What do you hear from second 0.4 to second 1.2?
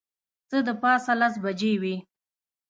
څه د پاسه